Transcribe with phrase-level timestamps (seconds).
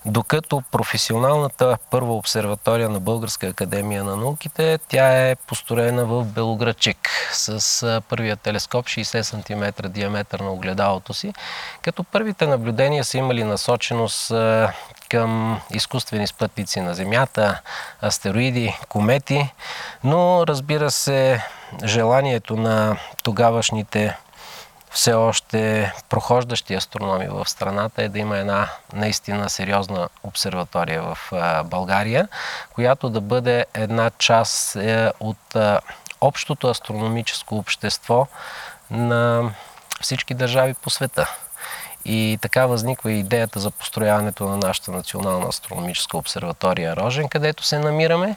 [0.07, 7.83] докато професионалната първа обсерватория на Българска академия на науките, тя е построена в Белоградчик с
[7.83, 11.33] а, първия телескоп 60 см диаметър на огледалото си,
[11.83, 14.73] като първите наблюдения са имали насоченост а,
[15.15, 17.61] към изкуствени спътници на Земята,
[18.03, 19.53] астероиди, комети,
[20.05, 21.45] но разбира се,
[21.85, 24.17] желанието на тогавашните
[24.91, 31.19] все още прохождащи астрономи в страната е да има една наистина сериозна обсерватория в
[31.65, 32.29] България,
[32.73, 35.57] която да бъде една част е, от
[36.21, 38.27] общото астрономическо общество
[38.91, 39.51] на
[40.01, 41.37] всички държави по света.
[42.05, 48.37] И така възниква идеята за построяването на нашата национална астрономическа обсерватория Рожен, където се намираме.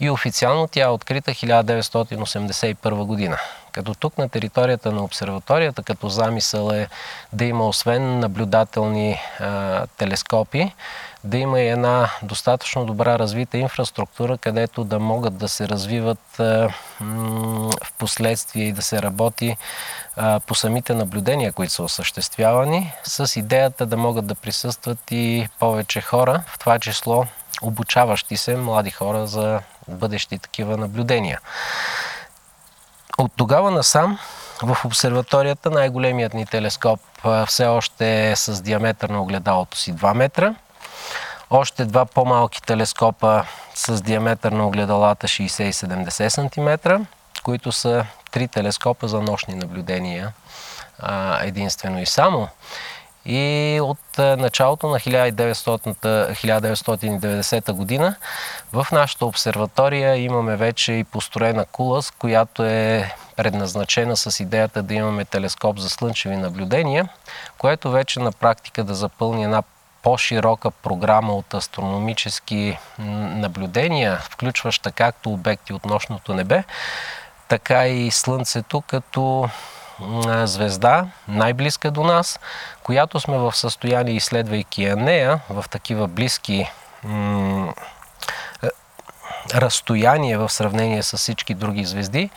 [0.00, 3.38] И официално тя е открита 1981 година.
[3.72, 6.88] Като тук на територията на обсерваторията, като замисъл е
[7.32, 10.72] да има освен наблюдателни а, телескопи,
[11.24, 16.68] да има и една достатъчно добра развита инфраструктура, където да могат да се развиват а,
[17.00, 17.49] м-
[18.00, 19.56] последствие и да се работи
[20.16, 26.00] а, по самите наблюдения, които са осъществявани, с идеята да могат да присъстват и повече
[26.00, 27.26] хора, в това число
[27.62, 31.40] обучаващи се млади хора за бъдещи такива наблюдения.
[33.18, 34.18] От тогава насам
[34.62, 37.00] в обсерваторията най-големият ни телескоп
[37.46, 40.54] все още е с диаметър на огледалото си 2 метра.
[41.50, 43.44] Още два по-малки телескопа
[43.74, 47.04] с диаметър на огледалата 60 и 70 см,
[47.42, 50.32] които са три телескопа за нощни наблюдения
[51.42, 52.48] единствено и само.
[53.24, 58.14] И от началото на 1990 година
[58.72, 64.94] в нашата обсерватория имаме вече и построена кула, с която е предназначена с идеята да
[64.94, 67.08] имаме телескоп за слънчеви наблюдения,
[67.58, 69.62] което вече на практика да запълни една
[70.02, 76.64] по-широка програма от астрономически наблюдения, включваща както обекти от нощното небе,
[77.50, 79.48] така и Слънцето като
[80.44, 82.40] звезда, най-близка до нас,
[82.82, 86.70] която сме в състояние, изследвайки я нея в такива близки
[87.04, 87.74] м-
[89.54, 92.30] разстояние в сравнение с всички други звезди,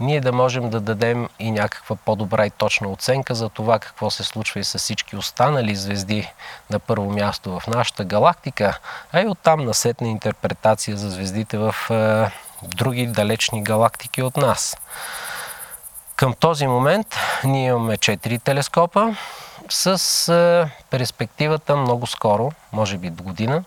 [0.00, 4.24] ние да можем да дадем и някаква по-добра и точна оценка за това какво се
[4.24, 6.32] случва и с всички останали звезди
[6.70, 8.78] на първо място в нашата галактика,
[9.12, 11.74] а и оттам насетна интерпретация за звездите в
[12.62, 14.76] други далечни галактики от нас.
[16.16, 19.16] Към този момент ние имаме 4 телескопа
[19.68, 19.88] с
[20.28, 23.64] е, перспективата много скоро, може би до година,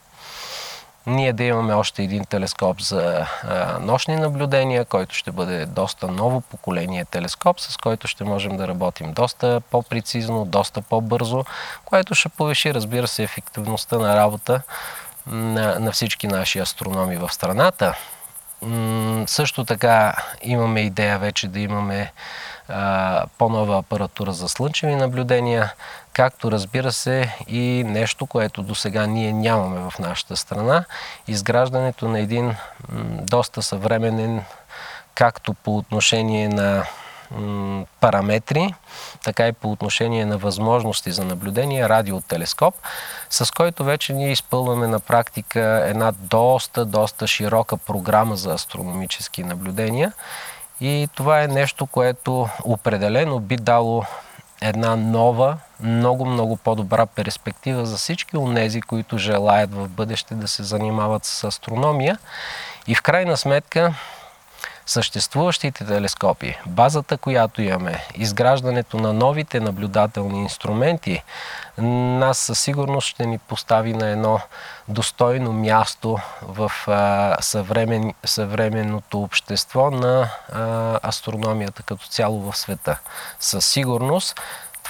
[1.05, 6.41] ние да имаме още един телескоп за а, нощни наблюдения, който ще бъде доста ново
[6.41, 11.45] поколение телескоп, с който ще можем да работим доста по-прецизно, доста по-бързо,
[11.85, 14.61] което ще повиши, разбира се, ефективността на работа
[15.27, 17.95] на, на всички наши астрономи в страната.
[18.61, 22.11] М- също така имаме идея вече да имаме
[23.37, 25.73] по-нова апаратура за слънчеви наблюдения,
[26.13, 30.85] както разбира се и нещо, което до сега ние нямаме в нашата страна,
[31.27, 32.55] изграждането на един
[33.21, 34.43] доста съвременен,
[35.15, 36.83] както по отношение на
[37.99, 38.73] параметри,
[39.23, 42.75] така и по отношение на възможности за наблюдение, радиотелескоп,
[43.29, 50.13] с който вече ние изпълваме на практика една доста, доста широка програма за астрономически наблюдения.
[50.81, 54.05] И това е нещо, което определено би дало
[54.61, 60.63] една нова, много, много по-добра перспектива за всички онези, които желаят в бъдеще да се
[60.63, 62.17] занимават с астрономия.
[62.87, 63.93] И в крайна сметка
[64.91, 71.23] съществуващите телескопи, базата, която имаме, изграждането на новите наблюдателни инструменти,
[71.77, 74.39] нас със сигурност ще ни постави на едно
[74.87, 82.99] достойно място в а, съвремен, съвременното общество на а, астрономията като цяло в света.
[83.39, 84.41] Със сигурност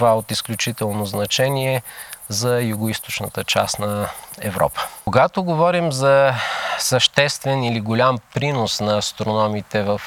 [0.01, 1.81] това е от изключително значение
[2.29, 4.09] за югоисточната част на
[4.39, 4.81] Европа.
[5.05, 6.33] Когато говорим за
[6.79, 10.01] съществен или голям принос на астрономите в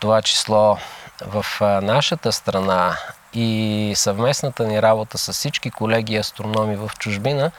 [0.00, 0.78] това число
[1.26, 1.44] в
[1.82, 2.96] нашата страна
[3.34, 7.50] и съвместната ни работа с всички колеги астрономи в чужбина,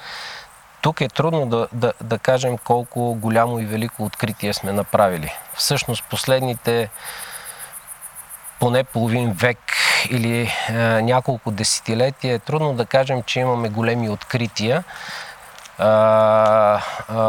[0.82, 5.34] тук е трудно да, да, да кажем колко голямо и велико откритие сме направили.
[5.54, 6.90] Всъщност последните
[8.60, 9.58] поне половин век
[10.10, 14.84] или е, няколко десетилетия е трудно да кажем, че имаме големи открития,
[15.80, 15.88] е, е,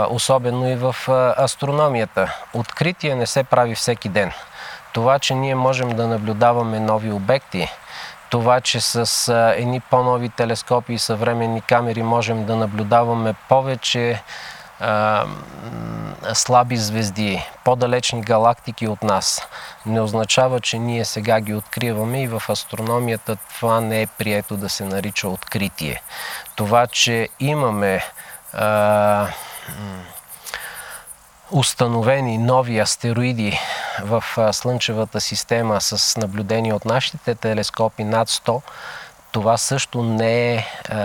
[0.08, 2.38] особено и в е, астрономията.
[2.55, 4.32] Откритие не се прави всеки ден.
[4.93, 7.69] Това, че ние можем да наблюдаваме нови обекти,
[8.31, 14.23] това, че с е, едни по-нови телескопи и съвременни камери можем да наблюдаваме повече
[16.35, 19.49] слаби звезди, по-далечни галактики от нас,
[19.87, 24.69] не означава, че ние сега ги откриваме и в астрономията това не е прието да
[24.69, 26.03] се нарича откритие.
[26.56, 28.05] Това, че имаме
[28.53, 29.27] а,
[31.50, 33.59] установени нови астероиди
[34.03, 38.62] в Слънчевата система с наблюдение от нашите телескопи над 100,
[39.32, 40.97] това също не е а,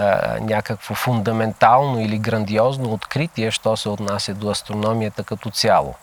[0.42, 5.96] някакво фундаментално или грандиозно откритие, що се отнася до астрономията като цяло.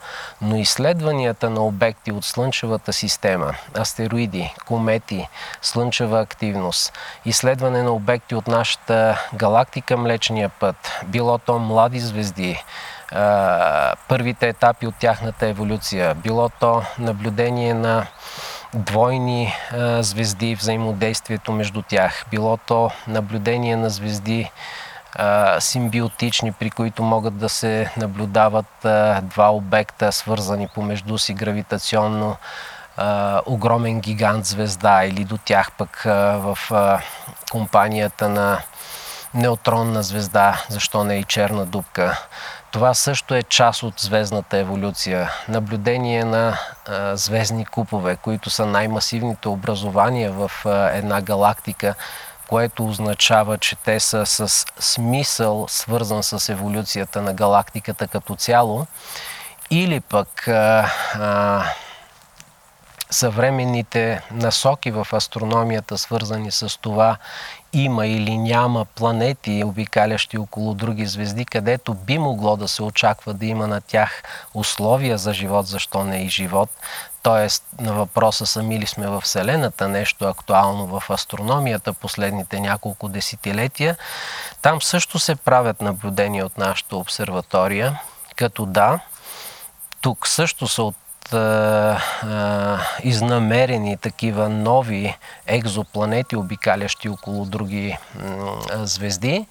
[0.43, 5.29] Но изследванията на обекти от Слънчевата система, астероиди, комети,
[5.63, 6.93] слънчева активност,
[7.25, 12.65] изследване на обекти от нашата галактика Млечния път, било то млади звезди,
[14.09, 18.07] първите етапи от тяхната еволюция, било то наблюдение на
[18.75, 22.25] двойни а, звезди, взаимодействието между тях.
[22.31, 24.51] Било то наблюдение на звезди
[25.17, 32.37] а, симбиотични, при които могат да се наблюдават а, два обекта, свързани помежду си гравитационно,
[32.97, 37.01] а, огромен гигант звезда или до тях пък а, в а,
[37.51, 38.59] компанията на
[39.35, 42.27] неутронна звезда, защо не и черна дупка.
[42.73, 45.31] Това също е част от звездната еволюция.
[45.49, 46.59] Наблюдение на
[46.89, 51.95] а, звездни купове, които са най-масивните образования в а, една галактика,
[52.49, 58.87] което означава, че те са с смисъл, свързан с еволюцията на галактиката като цяло.
[59.71, 61.65] Или пък а,
[63.12, 67.17] съвременните насоки в астрономията, свързани с това
[67.73, 73.46] има или няма планети, обикалящи около други звезди, където би могло да се очаква да
[73.46, 74.22] има на тях
[74.55, 76.70] условия за живот, защо не и живот.
[77.22, 83.96] Тоест, на въпроса сами ли сме в Вселената, нещо актуално в астрономията последните няколко десетилетия,
[84.63, 88.01] там също се правят наблюдения от нашата обсерватория,
[88.37, 89.01] като да,
[90.01, 90.96] тук също са от
[93.05, 97.98] изнамерени такива нови екзопланети, обикалящи около други
[98.84, 99.46] звезди.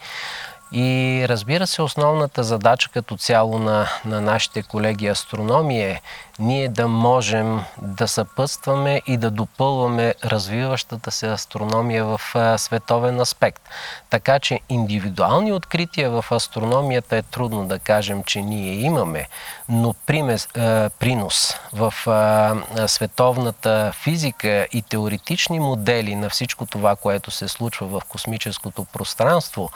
[0.71, 6.01] И разбира се, основната задача като цяло на, на нашите колеги астрономи е
[6.39, 13.69] ние да можем да съпътстваме и да допълваме развиващата се астрономия в а, световен аспект.
[14.09, 19.27] Така че индивидуални открития в астрономията е трудно да кажем, че ние имаме,
[19.69, 27.31] но примес, а, принос в а, световната физика и теоретични модели на всичко това, което
[27.31, 29.69] се случва в космическото пространство,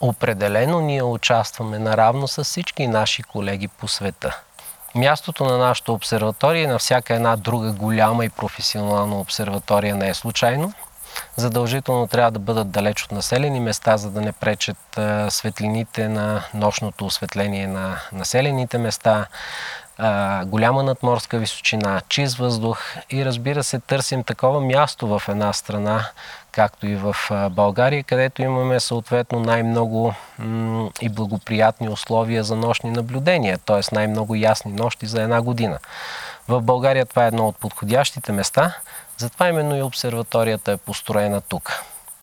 [0.00, 4.40] Определено ние участваме наравно с всички наши колеги по света.
[4.94, 10.14] Мястото на нашата обсерватория и на всяка една друга голяма и професионална обсерватория не е
[10.14, 10.72] случайно.
[11.36, 17.06] Задължително трябва да бъдат далеч от населени места, за да не пречат светлините на нощното
[17.06, 19.26] осветление на населените места.
[20.46, 26.06] Голяма надморска височина, чист въздух и разбира се търсим такова място в една страна,
[26.52, 27.16] както и в
[27.50, 30.14] България, където имаме съответно най-много
[31.00, 33.94] и благоприятни условия за нощни наблюдения, т.е.
[33.94, 35.78] най-много ясни нощи за една година.
[36.48, 38.76] В България това е едно от подходящите места,
[39.16, 41.84] затова именно и обсерваторията е построена тук.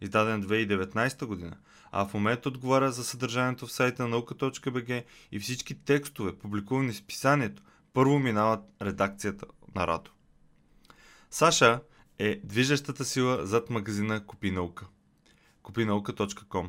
[0.00, 1.56] издаден 2019 година,
[1.92, 7.04] а в момента отговаря за съдържанието в сайта на наука.бг и всички текстове, публикувани в
[7.04, 10.10] писанието, първо минават редакцията на Радо.
[11.30, 11.80] Саша
[12.18, 14.86] е движещата сила зад магазина Купи наука.
[15.62, 16.68] Купинаука.com